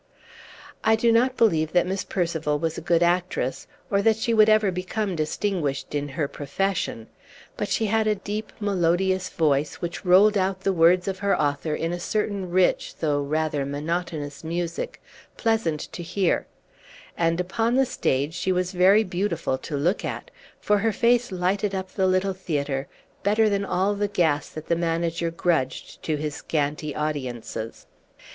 [0.83, 4.15] I do not believe that Miss Percival was a Page 6 good actress, or that
[4.15, 7.05] she would ever become distinguished in her profession;
[7.55, 11.75] but she had a deep, melodious voice, which rolled out the words of her author
[11.75, 14.99] in a certain rich though rather monotonous music,
[15.37, 16.47] pleasant to hear;
[17.15, 21.75] and upon the stage she was very beautiful to look at, for her face lighted
[21.75, 22.87] up the little theatre
[23.21, 27.85] better than all the gas that the manager grudged to his scanty audiences.